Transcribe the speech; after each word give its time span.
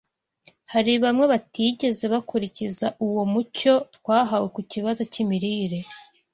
Hari 0.73 0.93
bamwe 1.03 1.25
batigeze 1.33 2.03
bakurikiza 2.13 2.87
uwo 3.05 3.23
mucyo 3.33 3.73
twahawe 3.95 4.47
ku 4.55 4.61
kibazo 4.71 5.01
cy’imirire 5.11 5.79